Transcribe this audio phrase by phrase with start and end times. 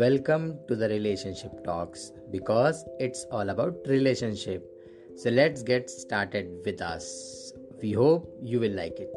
[0.00, 4.64] Welcome to the relationship talks because it's all about relationship.
[5.14, 7.52] So let's get started with us.
[7.82, 9.14] We hope you will like it.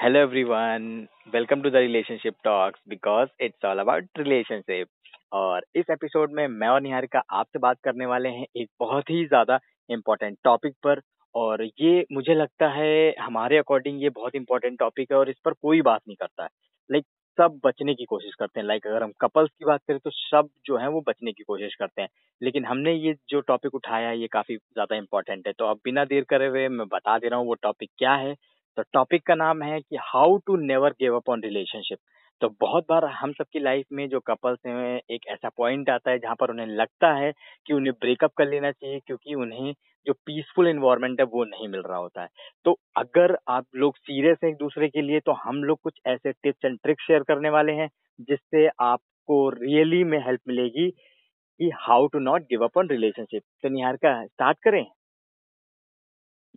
[0.00, 4.88] Hello everyone, welcome to the relationship talks because it's all about relationship.
[5.32, 9.24] और इस episode में मैं और निहारिका आपसे बात करने वाले हैं एक बहुत ही
[9.26, 9.58] ज़्यादा
[9.90, 11.00] इम्पोर्टेंट टॉपिक पर
[11.38, 15.52] और ये मुझे लगता है हमारे अकॉर्डिंग ये बहुत इंपॉर्टेंट टॉपिक है और इस पर
[15.52, 16.48] कोई बात नहीं करता है।
[16.90, 17.04] लाइक
[17.38, 20.48] सब बचने की कोशिश करते हैं। लाइक अगर हम कपल्स की बात करें तो सब
[20.66, 22.08] जो है वो बचने की कोशिश करते हैं।
[22.40, 26.04] लेकिन हमने ये जो टॉपिक उठाया है, ये काफ़ी ज़्यादा इंपॉर्टेंट है। तो अब बिना
[26.04, 28.34] देर करे हुए मैं बता दे रहा हूँ वो टॉपिक क्या है।
[28.78, 31.98] तो टॉपिक का नाम है कि how to never give up on relationship
[32.40, 36.18] तो बहुत बार हम सबकी लाइफ में जो कपल्स हैं एक ऐसा पॉइंट आता है
[36.18, 37.32] जहाँ पर उन्हें लगता है
[37.66, 39.72] कि उन्हें ब्रेकअप कर लेना चाहिए क्योंकि उन्हें
[40.06, 42.28] जो पीसफुल इन्वायरमेंट है वो नहीं मिल रहा होता है।
[42.64, 46.32] तो अगर आप लोग सीरियस हैं एक दूसरे के लिए तो हम लोग कुछ ऐसे
[46.32, 47.88] टिप्स एंड ट्रिक्स शेयर करने वाले हैं
[48.20, 53.42] जिससे आपको रियली में हेल्प मिलेगी कि how to not give up on relationship.
[53.62, 54.84] तो निहार का स्टार्ट करें?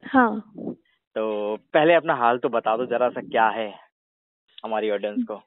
[0.04, 0.42] हाँ।
[1.16, 3.70] तो पहले अपना हाल तो बता दो जरा सा क्या है
[4.64, 5.42] हमारी ऑडियंस को।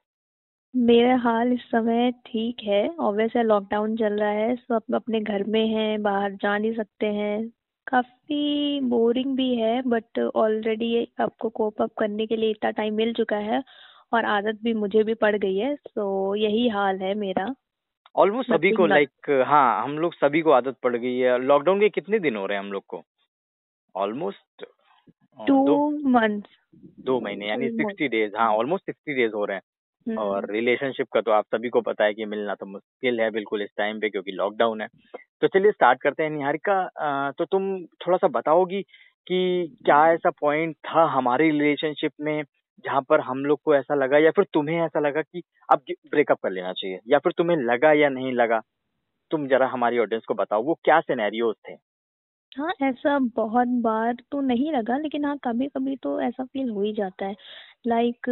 [0.75, 5.43] मेरा हाल इस समय ठीक है। ऑब्वियस है लॉकडाउन चल रहा है सब अपने घर
[5.43, 7.47] में हैं बाहर जा नहीं सकते हैं।
[7.87, 13.13] काफ़ी बोरिंग भी है बट ऑलरेडी आपको कोप अप करने के लिए इतना टाइम मिल
[13.13, 13.61] चुका है
[14.13, 17.53] और आदत भी मुझे भी पड़ गई है सो यही हाल है मेरा।
[18.15, 21.89] ऑलमोस्ट सभी को लाइक हाँ हम लोग सभी को आदत पड़ गई है। लॉकडाउन के
[21.89, 23.03] कितने दिन हो रहे हैं हम लोग को?
[23.95, 24.65] ऑलमोस्ट
[25.39, 26.41] टू मंथ
[27.05, 29.63] दो महीने यानी सिक्सटी डेज़ हाँ ऑलमोस्ट सिक्सटी डेज़ हो रहे हैं।
[30.09, 33.29] और हम्म। रिलेशनशिप का तो आप सभी को पता है कि मिलना तो मुश्किल है
[33.31, 34.87] बिल्कुल इस टाइम पे क्योंकि लॉकडाउन है।
[35.41, 38.81] तो चलिए स्टार्ट करते हैं निहारिका। तो तुम थोड़ा सा बताओगी
[39.27, 39.39] कि
[39.85, 42.43] क्या ऐसा पॉइंट था हमारी रिलेशनशिप में
[42.85, 46.39] जहाँ पर हम लोग को ऐसा लगा या फिर तुम्हें ऐसा लगा कि अब ब्रेकअप
[46.43, 48.61] कर लेना चाहिए या फिर तुम्हें लगा या नहीं लगा?
[49.31, 51.75] तुम जरा हमारी ऑडियंस को बताओ वो क्या सिनेरियोज थे?
[52.55, 56.81] हाँ ऐसा बहुत बार तो नहीं लगा लेकिन हाँ कभी कभी तो ऐसा फील हो
[56.81, 57.35] ही जाता है।
[57.87, 58.25] लाइक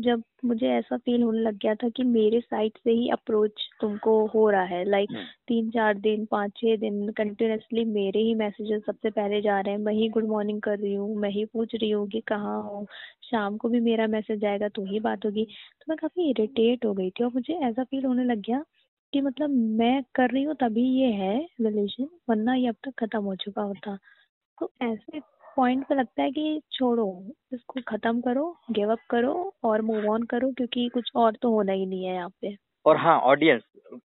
[0.00, 4.14] जब मुझे ऐसा फील होने लग गया था कि मेरे साइड से ही अप्रोच तुमको
[4.28, 8.82] हो रहा है। लाइक हम्म, तीन चार दिन पाँच छह दिन कंटिन्यूसली मेरे ही मैसेजेस
[8.86, 11.74] सबसे पहले जा रहे हैं। मैं ही गुड मॉर्निंग कर रही हूँ मैं ही पूछ
[11.74, 12.84] रही हूँ कि कहाँ हो?
[13.24, 16.92] शाम को भी मेरा मैसेज आएगा तो ही बात होगी। तो मैं काफ़ी इरिटेट हो
[16.94, 18.62] गई थी और मुझे ऐसा फील होने लग गया
[19.12, 23.22] कि मतलब मैं कर रही हूँ तभी ये है रिलेशन, वरना ये अब तक खत्म
[23.24, 23.96] हो चुका होता।
[24.58, 25.20] तो ऐसे
[25.56, 30.22] पॉइंट पे लगता है कि छोड़ो, इसको खत्म करो गिव अप करो और मूव ऑन
[30.22, 33.62] करो, क्योंकि कुछ और तो होना ही नहीं है यहाँ पे। और हाँ ऑडियंस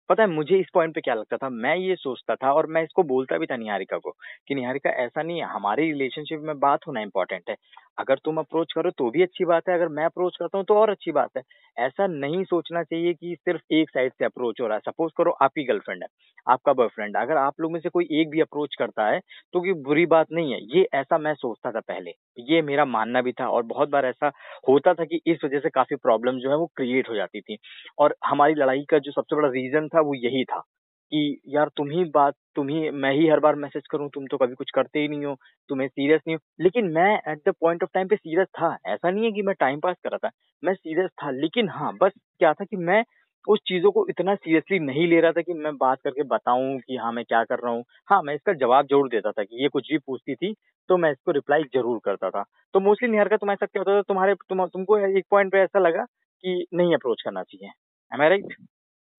[0.10, 1.50] पता है मुझे इस पॉइंट पे क्या लगता था?
[1.50, 4.12] मैं ये सोचता था और मैं इसको बोलता भी था निहारिका को
[4.48, 7.56] कि निहारिका, ऐसा नहीं है, हमारी रिलेशनशिप में बात होना इंपॉर्टेंट है।
[7.98, 10.76] अगर तुम अप्रोच करो तो भी अच्छी बात है, अगर मैं अप्रोच करता हूँ तो
[10.76, 11.44] और अच्छी बात है।
[11.78, 15.32] ऐसा नहीं सोचना चाहिए कि सिर्फ़ एक साइड से अप्रोच हो रहा है। सपोज़ करो
[15.42, 16.08] आपकी गर्लफ्रेंड है,
[16.48, 19.20] आपका बॉयफ्रेंड अगर आप लोग में से कोई एक भी अप्रोच करता है
[19.54, 22.14] तो ये बुरी बात नहीं है। ये ऐसा मैं सोचता था पहले।
[22.48, 24.32] ये मेरा मानना भी था और बहुत बार ऐसा
[24.68, 27.58] होता था कि इस वजह से काफ़ी प्रॉब्लम जो है वो क्रिएट हो जाती थी।
[28.00, 30.64] और हमारी लड़ाई का जो सबसे बड़ा रीजन था वो यही था।
[31.12, 34.38] कि यार तुम ही बात तुम ही मैं ही हर बार मैसेज करूँ तुम तो
[34.38, 35.36] कभी कुछ करते ही नहीं हो
[35.70, 39.10] तुम्हें सीरियस नहीं हो। लेकिन मैं at the point of time पे सीरियस था ऐसा
[39.12, 40.32] नहीं है कि मैं टाइम पास कर रहा था
[40.64, 43.04] मैं सीरियस था। लेकिन हाँ बस क्या था कि मैं
[43.48, 46.98] उस चीज़ों को इतना सीरियसली नहीं ले रहा था कि मैं बात करके बताऊँ कि
[46.98, 49.70] हाँ मैं क्या कर रहा हूँ। हाँ मैं इसका जवाब ज़रूर देता था कि ये
[49.70, 50.54] कुछ भी पूछती थी
[50.90, 52.44] तो मैं इसको रिप्लाई ज़रूर करता था।
[52.74, 54.02] तो मोस्टली निहार का तुम ऐसा क्या होता था?
[54.04, 56.04] तुम्हारे तुम, तुमको एक पॉइंट पे ऐसा लगा
[56.44, 57.72] कि नहीं अप्रोच करना चाहिए।
[58.12, 58.56] राइट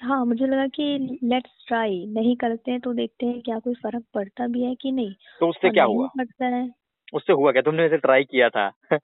[0.03, 4.05] हाँ मुझे लगा कि लेट्स ट्राई नहीं करते हैं तो देखते हैं क्या कोई फ़र्क
[4.15, 6.07] पड़ता भी है कि नहीं। तो उससे और क्या नहीं हुआ?
[6.07, 6.71] पड़ता है।
[7.15, 7.63] उससे हुआ क्या?
[7.63, 8.73] तुमने वैसे ट्राई किया था।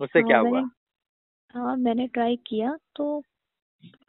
[0.00, 0.68] उससे हाँ क्या मैंने हुआ?
[1.54, 3.22] हाँ मैंने ट्राई किया तो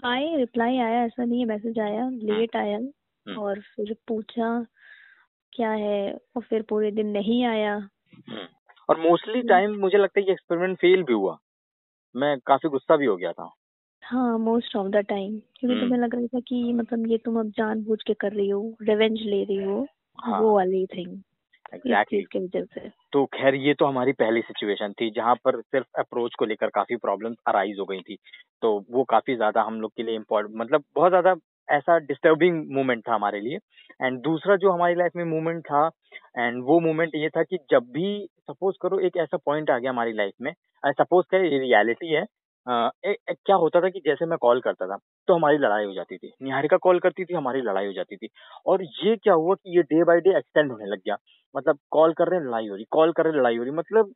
[0.05, 4.65] आए रिप्लाई आया ऐसा नहीं है मैसेज आया हम्म। लेट आया हम्म। और फिर पूछा
[5.53, 6.13] क्या है?
[6.35, 8.47] और फिर पूरे दिन नहीं आया। हम्म।
[8.89, 11.37] और मोस्टली हम्म, टाइम मुझे लगता है कि एक्सपेरिमेंट फेल भी हुआ।
[12.15, 13.53] मैं काफ़ी गुस्सा भी हो गया था।
[14.09, 17.39] हाँ मोस्ट ऑफ़ द टाइम क्योंकि हम्म। तुम्हें लग रहा था कि मतलब ये तुम
[17.39, 19.87] अब जानबूझ के कर रही हो रिवेंज ले रही हो
[20.23, 21.21] हाँ। वो वाली थिंग
[22.35, 26.45] वजह से। तो खैर ये तो हमारी पहली सिचुएशन थी जहाँ पर सिर्फ़ अप्रोच को
[26.45, 28.17] लेकर काफ़ी प्रॉब्लम्स अराइज हो गई थी।
[28.61, 31.35] तो वो काफ़ी ज़्यादा हम लोग के लिए इम्पोर्टेंट मतलब बहुत ज़्यादा
[31.69, 33.57] ऐसा डिस्टर्बिंग मोमेंट था हमारे लिए।
[34.01, 35.89] एंड दूसरा जो हमारी लाइफ में मोमेंट था
[36.37, 39.91] एंड वो मोमेंट ये था कि जब भी सपोज़ करो एक ऐसा पॉइंट आ गया
[39.91, 40.53] हमारी लाइफ में।
[40.85, 42.25] सपोज़ करें ये रियलिटी है
[42.67, 44.97] अ, ए, ए, क्या होता था कि जैसे मैं कॉल करता था
[45.27, 48.27] तो हमारी लड़ाई हो जाती थी। निहारिका कॉल करती थी हमारी लड़ाई हो जाती थी।
[48.65, 51.17] और ये क्या हुआ कि ये डे बाय डे एक्सटेंड होने लग गया।
[51.55, 54.13] मतलब कॉल कर रहे लड़ाई हो रही कॉल कर रहे लड़ाई हो रही। मतलब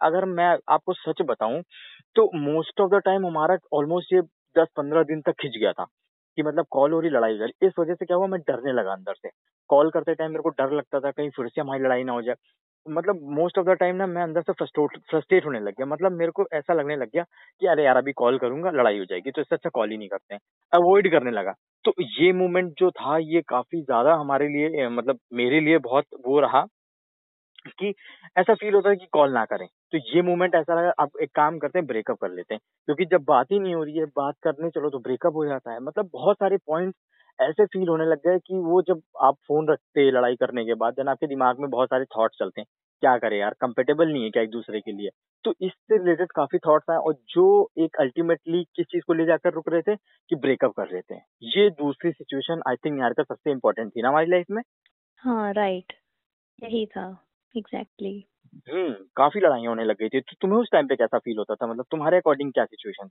[0.00, 1.62] अगर मैं आपको सच बताऊँ
[2.16, 4.20] तो मोस्ट ऑफ़ द टाइम हमारा ऑलमोस्ट ये
[4.56, 5.84] दस पंद्रह दिन तक खिंच गया था
[6.38, 8.40] कि मतलब कॉल हो रही लड़ाई हो जा रही। इस वजह से क्या हुआ मैं
[8.42, 9.30] डरने लगा अंदर से।
[9.70, 12.22] कॉल करते टाइम मेरे को डर लगता था कहीं फिर से हमारी लड़ाई ना हो
[12.22, 12.34] जाए।
[12.88, 16.30] मतलब मोस्ट ऑफ़ द टाइम ना मैं अंदर से फ्रस्ट्रेट होने लग गया। मतलब मेरे
[16.32, 17.24] को ऐसा लगने लग गया
[17.62, 20.08] कि अरे यार, अभी कॉल करूँगा, लड़ाई हो जाएगी तो इससे अच्छा कॉल ही नहीं
[20.08, 20.40] करते हैं।
[20.72, 21.54] अवॉइड करने लगा।
[21.84, 26.40] तो ये मोमेंट जो था, ये काफ़ी ज़्यादा हमारे लिए मतलब मेरे लिए बहुत वो
[26.40, 26.66] रहा
[27.72, 27.92] कि
[28.36, 31.30] ऐसा फील होता है कि कॉल ना करें। तो ये मोमेंट ऐसा लगा, अब एक
[31.34, 34.04] काम करते हैं ब्रेकअप कर लेते हैं। क्योंकि जब बात ही नहीं हो रही है,
[34.16, 36.96] बात करने चलो तो ब्रेकअप हो जाता है। मतलब बहुत सारे पॉइंट्स
[37.38, 40.74] ऐसे फील होने लग गए कि वो जब आप फ़ोन रखते हैं लड़ाई करने के
[40.76, 42.66] बाद जन आपके दिमाग में बहुत सारे थॉट्स चलते हैं
[43.02, 45.10] क्या करें यार कंपेटेबल नहीं है क्या एक दूसरे के लिए?
[45.44, 47.46] तो इससे रिलेटेड काफ़ी थॉट्स आए और जो
[47.78, 49.96] एक अल्टीमेटली किस चीज़ को ले जाकर रुक रहे थे
[50.30, 51.16] कि ब्रेकअप कर रहे थे।
[51.50, 54.62] ये दूसरी सिचुएशन आई थिंक यार का सबसे इम्पोर्टेंट थी ना हमारी लाइफ में?
[55.22, 55.92] हाँ राइट
[56.58, 57.06] यही था
[57.54, 58.28] एग्जैक्टली exactly.
[58.68, 61.54] हम्म काफ़ी लड़ाई होने लग गई थी। तो तुम्हें उस टाइम पे कैसा फील होता
[61.54, 61.66] था?
[61.66, 63.10] मतलब तुम्हारे अकॉर्डिंग क्या सिचुएशन थी?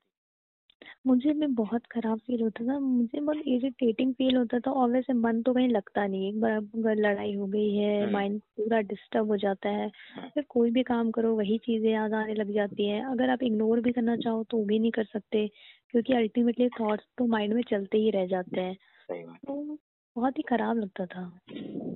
[1.07, 5.13] मुझे भी बहुत खराब फील होता था। मुझे बहुत इरिटेटिंग फील होता था। और वैसे
[5.13, 8.81] मन तो कहीं लगता नहीं। एक बार अगर लड़ाई हो गई है माइंड हम्म। पूरा
[8.81, 12.53] डिस्टर्ब हो जाता है। हम्म। फिर कोई भी काम करो वही चीज़ें याद आने लग
[12.53, 15.47] जाती हैं। अगर आप इग्नोर भी करना चाहो तो भी नहीं कर सकते
[15.89, 18.75] क्योंकि अल्टीमेटली थॉट्स तो माइंड में चलते ही रह जाते हैं।
[19.47, 19.77] तो
[20.15, 21.39] बहुत ही खराब लगता था।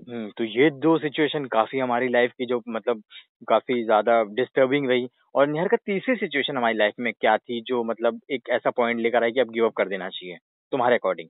[0.10, 3.02] हम्म तो ये दो सिचुएशन काफ़ी हमारी लाइफ की जो मतलब
[3.48, 7.84] काफ़ी ज़्यादा डिस्टर्बिंग रही। और निहर का तीसरी सिचुएशन हमारी लाइफ में क्या थी जो
[7.84, 10.38] मतलब एक ऐसा पॉइंट लेकर आई कि अब गिव अप कर देना चाहिए
[10.72, 11.30] तुम्हारे अकॉर्डिंग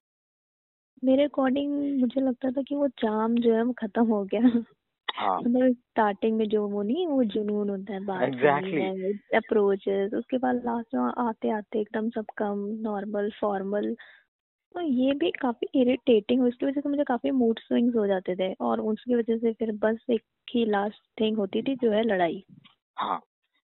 [1.04, 4.40] मेरे अकॉर्डिंग मुझे लगता था कि वो चाम जो है वो खत्म हो गया।
[5.08, 8.82] हाँ। मतलब स्टार्टिंग में जो वो नहीं वो जुनून होता है बात exactly.
[9.38, 13.96] अप्रोचेस उसके बाद लास्ट में आते आते एकदम सब कम नॉर्मल फॉर्मल
[14.76, 18.54] तो ये भी काफ़ी इरिटेटिंग उसकी वजह से मुझे काफ़ी मूड स्विंग्स हो जाते थे
[18.62, 22.44] और उसकी वजह से फिर बस एक ही लास्ट थिंग होती थी, जो है लड़ाई।
[22.98, 23.20] हाँ।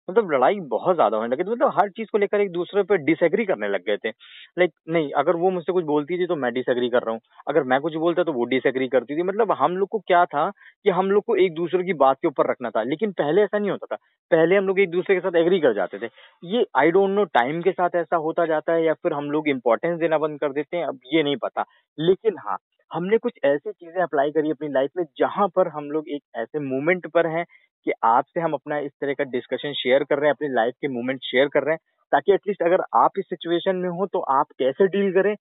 [0.08, 2.98] मतलब लड़ाई बहुत ज़्यादा होने लगी थी मतलब हर चीज़ को लेकर एक दूसरे पर
[3.00, 6.52] डिसएग्री करने लग गए थे। लाइक नहीं, अगर वो मुझसे कुछ बोलती थी तो मैं
[6.54, 9.78] डिसएग्री कर रहा हूँ। अगर मैं कुछ बोलता तो वो डिसएग्री करती थी। मतलब हम
[9.78, 10.50] लोग को क्या था
[10.86, 13.58] कि हम लोग को एक दूसरे की बात के ऊपर रखना था, लेकिन पहले ऐसा
[13.60, 13.98] नहीं होता था।
[14.32, 16.10] पहले हम लोग एक दूसरे के साथ एग्री कर जाते थे।
[16.44, 19.48] ये आई डोंट नो टाइम के साथ ऐसा होता जाता है या फिर हम लोग
[19.50, 21.66] इम्पोर्टेंस देना बंद कर देते हैं, अब ये नहीं पता।
[21.98, 22.58] लेकिन हाँ
[22.92, 26.60] हमने कुछ ऐसी चीज़ें अप्लाई करी अपनी लाइफ में जहाँ पर हम लोग एक ऐसे
[26.60, 27.46] मोमेंट पर हैं
[27.86, 30.88] कि आपसे हम अपना इस तरह का डिस्कशन शेयर कर रहे हैं अपनी लाइफ के
[30.88, 31.80] मोमेंट शेयर कर रहे हैं
[32.12, 35.36] ताकि एटलीस्ट अगर आप इस सिचुएशन में हो तो आप कैसे डील करें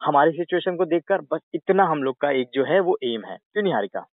[0.00, 3.36] हमारी सिचुएशन को देखकर बस इतना हम लोग का एक जो है वो एम है।
[3.36, 4.06] क्यों नहीं हारिका?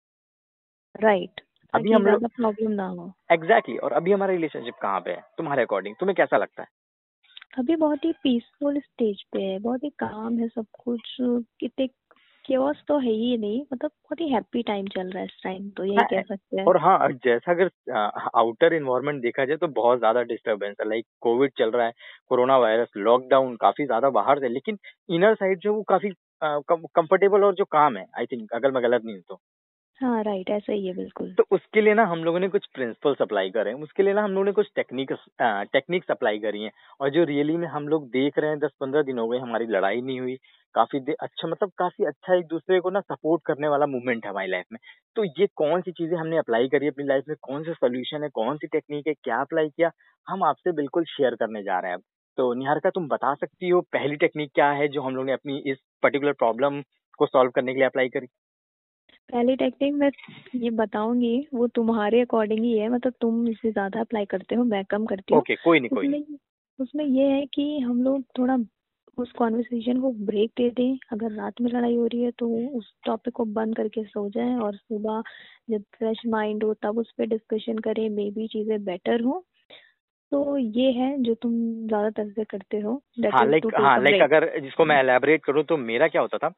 [1.04, 1.42] राइट
[1.74, 5.22] अभी हम लोग प्रॉब्लम ना हो। एग्जैक्टली exactly, और अभी हमारा रिलेशनशिप कहाँ पे है?
[5.38, 6.68] तुम्हारे अकॉर्डिंग तुम्हें कैसा लगता है?
[7.58, 11.18] अभी बहुत ही पीसफुल स्टेज पे है बहुत ही काम है सब कुछ
[11.60, 11.88] कितने
[12.48, 15.70] केओस तो है ही नहीं मतलब बहुत ही हैप्पी टाइम चल रहा है इस टाइम
[15.72, 17.70] तो यही हाँ, कह सकते हैं। और हाँ जैसा अगर
[18.36, 21.94] आउटर इन्वायरमेंट देखा जाए तो बहुत ज़्यादा डिस्टर्बेंस है लाइक कोविड चल रहा है
[22.30, 24.78] कोरोना वायरस लॉकडाउन काफ़ी ज़्यादा बाहर से लेकिन
[25.10, 26.10] इनर साइड जो वो काफ़ी
[26.44, 29.40] कंफर्टेबल और जो काम है आई थिंक अगर मैं गलत नहीं हूँ तो।
[30.00, 33.22] हाँ राइट ऐसा ही है, बिल्कुल। तो उसके लिए ना हम लोगों ने कुछ प्रिंसिपल्स
[33.22, 35.12] अप्लाई करे हैं। उसके लिए ना हम लोगों ने कुछ टेक्निक
[35.74, 36.72] टेक्निक्स अप्लाई करी हैं।
[37.02, 39.66] और जो रियली में हम लोग देख रहे हैं दस पंद्रह दिन हो गए, हमारी
[39.68, 40.36] लड़ाई नहीं हुई।
[40.76, 44.52] काफ़ी अच्छा मतलब काफ़ी अच्छा एक दूसरे को ना सपोर्ट करने वाला मूवमेंट है हमारी
[44.52, 44.80] लाइफ में।
[45.16, 47.36] तो ये कौन सी चीज़ें हमने अप्लाई करी अपनी लाइफ में?
[47.42, 48.30] कौन सा सोल्यूशन है?
[48.30, 49.14] कौन सी टेक्निक है?
[49.14, 49.92] क्या अप्लाई किया?
[50.28, 52.00] हम आपसे बिल्कुल शेयर करने जा रहे हैं
[52.38, 55.58] तो निहारिका, तुम बता सकती हो पहली टेक्निक क्या है जो हम लोग ने अपनी
[55.72, 56.82] इस पर्टिकुलर प्रॉब्लम
[57.20, 58.28] को सॉल्व करने के लिए अप्लाई करी?
[59.30, 60.10] पहली टेक्निक मैं
[60.56, 64.84] ये बताऊँगी वो तुम्हारे अकॉर्डिंग ही है मतलब तुम इससे ज़्यादा अप्लाई करते हो मैं
[64.86, 66.38] कम करती हूँ। Okay, कोई नहीं कोई नहीं।
[66.80, 68.58] उसमें ये है कि हम लोग थोड़ा
[69.18, 72.94] उस कॉन्वर्सेशन को ब्रेक दे दें। अगर रात में लड़ाई हो रही है तो उस
[73.06, 75.22] टॉपिक को बंद करके सो जाएँ और सुबह
[75.70, 79.44] जब फ्रेश माइंड हो तब उस पर डिस्कशन करें मे बी चीज़ें बेटर हो।
[80.32, 81.52] तो ये है जो तुम
[81.88, 86.08] ज़्यादातर से करते हो हाँ लाइक हाँ लाइक अगर जिसको मैं एलेबरेट करूँ तो मेरा
[86.08, 86.50] क्या होता था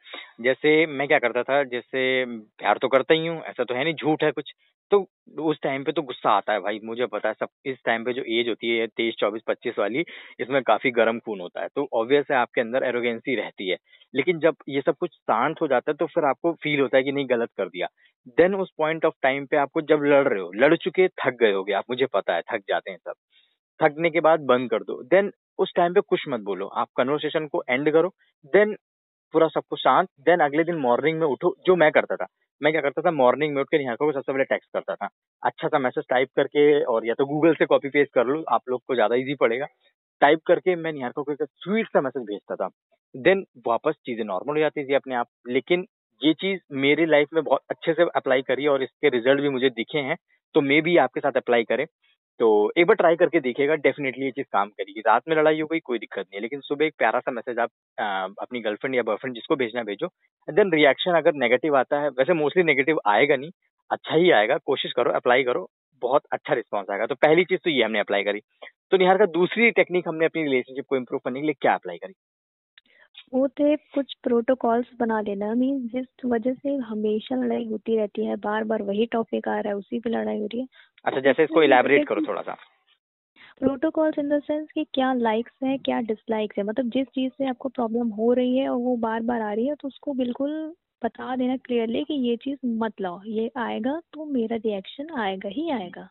[0.42, 3.94] जैसे मैं क्या करता था जैसे प्यार तो करता ही हूँ ऐसा तो है नहीं
[3.96, 4.54] झूठ है कुछ
[4.92, 5.06] तो
[5.42, 8.14] उस टाइम पे तो गुस्सा आता है भाई मुझे पता है सब इस टाइम पे
[8.14, 10.04] जो एज होती है तेईस चौबीस पच्चीस वाली
[10.40, 13.78] इसमें काफ़ी गर्म खून होता है तो ऑब्वियस है आपके अंदर एरोगेंसी रहती है
[14.14, 17.04] लेकिन जब ये सब कुछ शांत हो जाता है तो फिर आपको फील होता है
[17.04, 17.88] कि नहीं गलत कर दिया
[18.38, 21.52] देन उस पॉइंट ऑफ़ टाइम पे आपको जब लड़ रहे हो लड़ चुके थक गए
[21.52, 23.14] हो आप मुझे पता है थक जाते हैं सब
[23.80, 27.48] थकने के बाद बंद कर दो। देन उस टाइम पे कुछ मत बोलो। आप कन्वर्सेशन
[27.48, 28.10] को एंड करो।
[28.54, 28.76] देन
[29.34, 32.28] पूरा सबको शांत। देन अगले दिन मॉर्निंग में उठो। जो मैं करता था।
[32.62, 33.12] मैं क्या करता था?
[33.12, 35.10] मॉर्निंग में उठ कर यहाँ को सबसे पहले टेक्स्ट करता था।
[35.44, 38.70] अच्छा सा मैसेज टाइप करके और या तो गूगल से कॉपी पेस्ट कर लो। आप
[38.70, 39.66] लोग को ज़्यादा इजी पड़ेगा।
[40.22, 42.70] टाइप करके मैं निहार को एक स्वीट सा मैसेज भेजता था।
[43.16, 45.86] देन वापस चीज़ें नॉर्मल हो जाती थी अपने आप। लेकिन
[46.22, 49.70] ये चीज़ मेरी लाइफ में बहुत अच्छे से अप्लाई करी और इसके रिज़ल्ट भी मुझे
[49.70, 50.16] दिखे हैं।
[50.56, 51.86] तो मे भी आपके साथ अप्लाई करें।
[52.40, 55.68] तो एक बार ट्राई करके देखिएगा डेफिनेटली ये चीज़ काम करेगी। रात में लड़ाई हो
[55.68, 58.96] गई कोई दिक्कत नहीं है लेकिन सुबह एक प्यारा सा मैसेज आप आ, अपनी गर्लफ्रेंड
[58.96, 60.08] या बॉयफ्रेंड जिसको भेजना भेजो
[60.48, 63.52] देन रिएक्शन अगर नेगेटिव आता है वैसे मोस्टली नेगेटिव आएगा नहीं
[63.92, 65.68] अच्छा ही आएगा कोशिश करो अप्लाई करो
[66.02, 68.40] बहुत अच्छा रिस्पॉन्स आएगा। तो पहली चीज़ तो ये हमने अप्लाई करी।
[68.92, 71.98] तो निहार का दूसरी टेक्निक हमने अपनी रिलेशनशिप को इम्प्रूव करने के लिए क्या अप्लाई
[71.98, 72.14] करी?
[73.34, 78.36] वो थे कुछ प्रोटोकॉल्स बना लेना मीन जिस वजह से हमेशा लड़ाई होती रहती है
[78.36, 80.68] बार बार वही टॉपिक आ रहा है उसी पे लड़ाई हो रही है।
[81.06, 82.58] अच्छा जैसे इसको इलेबोरेट करो थोड़ा सा
[83.60, 87.48] प्रोटोकॉल्स इन द सेंस कि क्या लाइक्स है क्या डिसलाइक्स है। मतलब जिस चीज़ से
[87.48, 90.52] आपको प्रॉब्लम हो रही है और वो बार बार आ रही है तो उसको बिल्कुल
[91.04, 95.70] बता देना क्लियरली कि ये चीज़ मत लाओ। ये आएगा तो मेरा रिएक्शन आएगा ही
[95.72, 96.08] आएगा।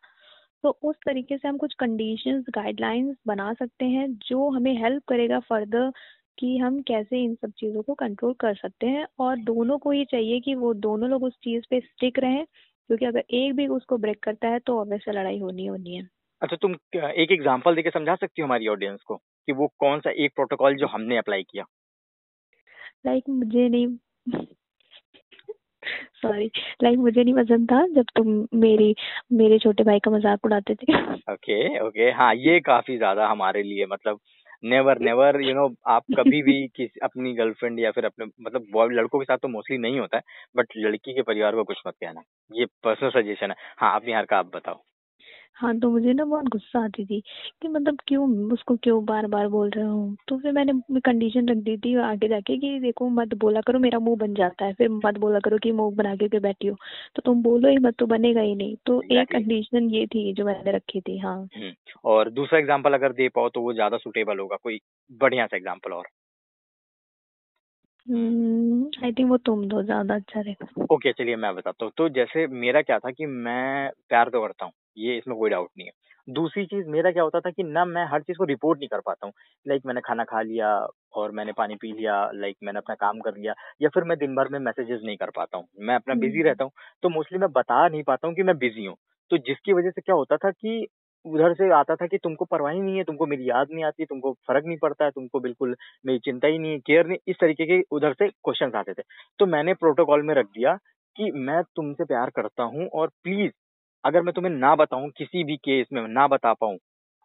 [0.65, 5.39] तो उस तरीके से हम कुछ कंडीशंस गाइडलाइंस बना सकते हैं जो हमें हेल्प करेगा
[5.41, 5.91] फर्दर
[6.39, 10.05] कि हम कैसे इन सब चीज़ों को कंट्रोल कर सकते हैं और दोनों को ही
[10.05, 13.97] चाहिए कि वो दोनों लोग उस चीज़ पे स्टिक रहें क्योंकि अगर एक भी उसको
[13.99, 16.09] ब्रेक करता है तो ऑब्वियस लड़ाई होनी होनी है।
[16.43, 20.11] अच्छा तुम एक एग्जांपल देके समझा सकती हो हमारी ऑडियंस को कि वो कौन सा
[20.17, 21.65] एक प्रोटोकॉल जो हमने अप्लाई किया?
[23.07, 23.87] लाइक like, मुझे नहीं
[26.23, 28.95] सॉरी लाइक like, मुझे नहीं पसंद था जब तुम मेरी
[29.33, 30.93] मेरे छोटे भाई का मज़ाक उड़ाते थे।
[31.33, 34.21] ओके ओके हाँ ये काफ़ी ज़्यादा हमारे लिए मतलब
[34.63, 38.89] नेवर नेवर यू नो आप कभी भी किसी, अपनी गर्लफ्रेंड या फिर अपने मतलब बॉय
[38.93, 40.23] लड़कों के साथ तो मोस्टली नहीं होता है
[40.57, 44.25] बट लड़की के परिवार को कुछ मत कहना। ये पर्सनल सजेशन है। हाँ आप यहाँ
[44.25, 44.83] का आप बताओ।
[45.59, 47.21] हाँ तो मुझे ना बहुत गुस्सा आती थी
[47.63, 50.17] कि मतलब क्यों उसको क्यों बार बार बोल रहे हो?
[50.29, 53.99] तो फिर मैंने कंडीशन रख दी थी आगे जाके कि देखो मत बोला करो मेरा
[54.01, 56.77] मुँह बन जाता है। फिर मत बोला करो कि मुँह बना के बैठी हो?
[57.17, 60.45] तो तुम बोलो ही मत तो बनेगा ही नहीं। तो एक कंडीशन ये थी जो
[60.45, 61.73] मैंने रखी थी हाँ। हम्म,
[62.05, 64.81] और दूसरा एग्ज़ाम्पल अगर दे पाओ तो वो ज़्यादा सुटेबल होगा कोई
[65.21, 66.09] बढ़िया सा एग्ज़ाम्पल और।
[68.07, 72.09] आई हम्म, थिंक वो तुम दो ज़्यादा अच्छा रहेगा। ओके चलिए मैं बताता हूँ। तो
[72.11, 75.87] जैसे मेरा क्या था कि मैं प्यार तो करता हूँ ये इसमें कोई डाउट नहीं
[75.87, 75.93] है।
[76.29, 79.01] दूसरी चीज़ मेरा क्या होता था कि ना मैं हर चीज़ को रिपोर्ट नहीं कर
[79.01, 79.33] पाता हूँ।
[79.67, 80.71] लाइक मैंने खाना खा लिया
[81.15, 84.35] और मैंने पानी पी लिया लाइक मैंने अपना काम कर लिया या फिर मैं दिन
[84.35, 87.39] भर में मैसेजेस नहीं कर पाता हूँ। मैं अपना बिज़ी हम्म। रहता हूँ तो मोस्टली
[87.39, 88.97] मैं बता नहीं पाता हूँ कि मैं बिज़ी हूँ।
[89.31, 90.87] तो जिसकी वजह से क्या होता था कि
[91.25, 94.05] उधर से आता था कि तुमको परवाह ही नहीं है तुमको मेरी याद नहीं आती
[94.05, 95.75] तुमको फ़र्क नहीं पड़ता है तुमको बिल्कुल
[96.07, 99.03] मेरी चिंता ही नहीं है केयर नहीं इस तरीके के उधर से क्वेश्चन आते थे।
[99.39, 100.75] तो मैंने प्रोटोकॉल में रख दिया
[101.17, 103.51] कि मैं तुमसे प्यार करता हूँ और प्लीज़
[104.05, 106.77] अगर मैं तुम्हें ना बताऊँ, किसी भी केस में ना बता पाऊँ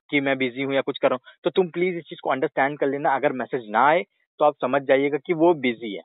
[0.10, 2.32] कि मैं बिज़ी हूँ या कुछ कर रहा हूँ तो तुम प्लीज़ इस चीज़ को
[2.32, 4.04] अंडरस्टैंड कर लेना। अगर मैसेज ना आए
[4.40, 6.02] तो आप समझ जाइएगा कि वो बिज़ी है।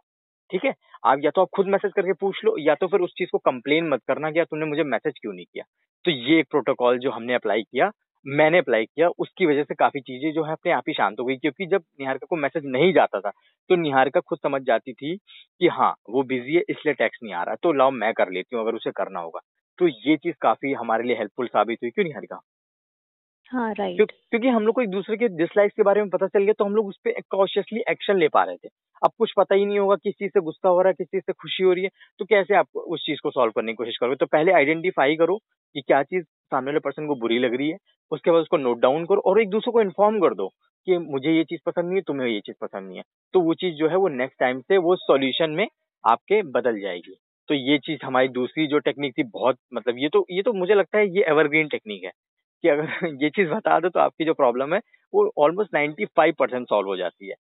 [0.51, 0.75] ठीक है?
[1.05, 3.39] आप या तो आप खुद मैसेज करके पूछ लो, या तो फिर उस चीज़ को
[3.41, 5.65] कंप्लेन मत करना कि तुमने मुझे मैसेज क्यों नहीं किया।
[6.05, 7.91] तो ये एक प्रोटोकॉल जो हमने अप्लाई किया,
[8.27, 11.25] मैंने अप्लाई किया, उसकी वजह से काफ़ी चीज़ें जो है अपने आप ही शांत हो
[11.25, 13.31] गई। क्योंकि जब निहारिका को मैसेज नहीं जाता था
[13.71, 17.43] तो निहारिका खुद समझ जाती थी कि हाँ वो बिज़ी है, इसलिए टैक्स नहीं आ
[17.45, 19.41] रहा तो लाओ मैं कर लेती हूँ, अगर उसे करना होगा।
[19.79, 22.41] तो ये चीज़ काफ़ी हमारे लिए हेल्पफुल साबित हुई क्यों निहारिका
[23.53, 26.43] हाँ राइट क्योंकि हम लोग को एक दूसरे के डिसलाइक के बारे में पता चल
[26.43, 28.69] गया तो हम लोग उस पर कॉशियसली एक्शन ले पा रहे थे।
[29.03, 31.23] अब कुछ पता ही नहीं होगा किस चीज़ से गुस्सा हो रहा है किस चीज़
[31.27, 33.97] से खुशी हो रही है तो कैसे आप उस चीज़ को सॉल्व करने की कोशिश
[34.01, 34.17] करोगे?
[34.17, 35.37] तो पहले आइडेंटिफाई करो
[35.75, 37.77] कि क्या चीज़ सामने वाले पर्सन को बुरी लग रही है
[38.13, 40.49] उसके बाद उसको नोट डाउन करो और एक दूसरे को इन्फॉर्म कर दो
[40.87, 43.05] कि मुझे ये चीज़ पसंद नहीं है तुम्हें ये चीज़ पसंद नहीं है।
[43.35, 45.67] तो वो चीज़ जो है वो नेक्स्ट टाइम से वो सोल्यूशन में
[46.05, 50.25] आपके बदल जाएगी। तो ये चीज़ हमारी दूसरी जो टेक्निक थी बहुत मतलब ये तो
[50.31, 52.11] ये तो मुझे लगता है ये एवरग्रीन टेक्निक है।
[52.65, 52.89] कि अगर
[53.23, 54.81] ये चीज़ बता दो तो आपकी जो प्रॉब्लम है
[55.13, 57.35] वो almost ninety five percent solve हो जाती है।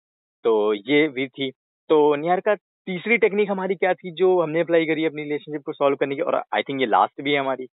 [0.45, 1.51] तो ये भी थी।
[1.91, 2.55] तो निहार का
[2.87, 6.21] तीसरी टेक्निक हमारी क्या थी जो हमने अप्लाई करी अपनी रिलेशनशिप को सॉल्व करने की?
[6.23, 7.69] और आई थिंक ये लास्ट भी है हमारी।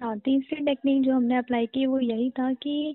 [0.00, 2.94] हाँ तीसरी टेक्निक जो हमने अप्लाई की वो यही था कि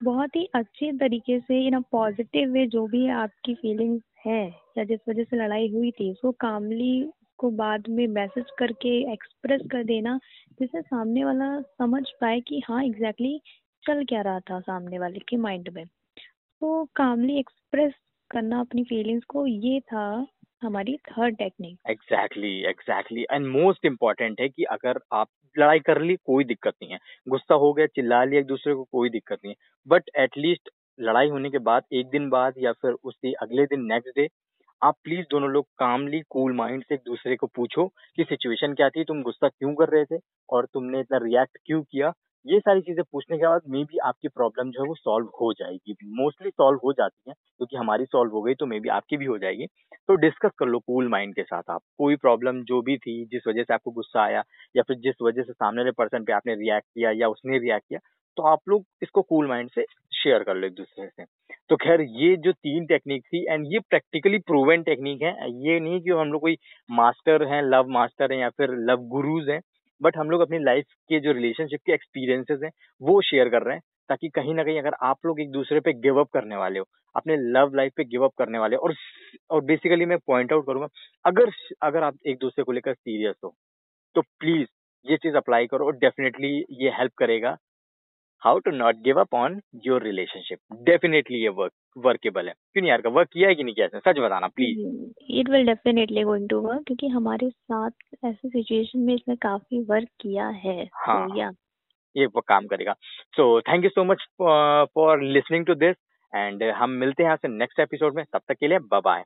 [0.00, 4.40] बहुत ही अच्छे तरीके से इन पॉजिटिव वे जो भी आपकी फीलिंग्स है
[4.78, 7.02] या जिस वजह से लड़ाई हुई थी, उसको कामली
[7.42, 10.18] को बाद में मैसेज करके एक्सप्रेस कर देना,
[10.60, 15.18] जिससे सामने वाला समझ पाए कि हाँ एग्जैक्टली exactly चल क्या रहा था सामने वाले
[15.18, 17.92] के माइंड में। तो कामली एक्सप्रेस
[18.30, 20.26] करना अपनी फीलिंग्स को, ये था
[20.62, 26.16] हमारी third technique exactly exactly and most important है कि अगर आप लड़ाई कर ली,
[26.16, 29.54] कोई दिक्कत नहीं है। गुस्सा हो गया, चिल्ला लिया एक दूसरे को, कोई दिक्कत नहीं
[29.54, 30.70] है। बट एटलीस्ट
[31.00, 34.28] लड़ाई होने के बाद, एक दिन बाद या फिर उसके अगले दिन नेक्स्ट डे
[34.82, 37.86] आप प्लीज़ दोनों लोग कामली कूल माइंड से एक दूसरे को पूछो
[38.16, 41.82] कि सिचुएशन क्या थी, तुम गुस्सा क्यों कर रहे थे और तुमने इतना रिएक्ट क्यों
[41.82, 42.12] किया?
[42.46, 45.52] ये सारी चीज़ें पूछने के बाद मे बी आपकी प्रॉब्लम जो है वो सॉल्व हो
[45.52, 49.16] जाएगी। मोस्टली सॉल्व हो जाती है, क्योंकि हमारी सॉल्व हो गई तो मे बी आपकी
[49.16, 49.66] भी हो जाएगी।
[50.08, 53.46] तो डिस्कस कर लो कूल माइंड के साथ आप। कोई प्रॉब्लम जो भी थी, जिस
[53.48, 54.42] वजह से आपको गुस्सा आया
[54.74, 57.86] या फिर जिस वजह से सामने वाले पर्सन पे आपने रिएक्ट किया या उसने रिएक्ट
[57.88, 58.00] किया
[58.36, 59.82] तो आप लोग इसको कूल माइंड से
[60.22, 61.24] शेयर कर लो एक दूसरे से।
[61.70, 66.00] तो खैर, ये जो तीन टेक्निक थी एंड ये प्रैक्टिकली प्रूवन टेक्निक है, ये नहीं
[66.00, 66.56] कि हम लोग कोई
[66.88, 69.60] मास्टर हैं लव मास्टर हैं, या फिर लव गुरुज हैं
[70.00, 73.74] बट हम लोग अपनी लाइफ के जो रिलेशनशिप के एक्सपीरियंसेस हैं, वो शेयर कर रहे
[73.74, 76.78] हैं, ताकि कहीं ना कहीं अगर आप लोग एक दूसरे पे गिव अप करने वाले
[76.78, 78.94] हो, अपने लव लाइफ पे गिव अप करने वाले हो, और
[79.50, 80.88] और बेसिकली मैं पॉइंट आउट करूँगा,
[81.24, 81.50] अगर
[81.82, 83.54] अगर आप एक दूसरे को लेकर सीरियस हो
[84.16, 84.66] तो प्लीज़
[85.06, 86.48] ये चीज़ अप्लाई करो और डेफिनेटली
[86.80, 87.56] ये हेल्प करेगा।
[88.42, 92.90] How to not give up on your relationship definitely ये वर्क वर्केबल है। क्यों नहीं
[92.90, 94.78] यार का वर्क किया है कि नहीं किया है सच बताना please
[95.40, 97.90] it will definitely going to work क्योंकि हमारे साथ
[98.24, 101.50] ऐसे सिचुएशन में इसने काफ़ी वर्क किया है। हाँ। तो या
[102.16, 102.92] ये वो काम करेगा।
[103.36, 104.26] So thank you so much
[104.94, 105.96] for listening to this
[106.32, 109.22] and हम मिलते हैं यहाँ से नेक्स्ट एपिसोड में। तब तक के लिए बाय बाय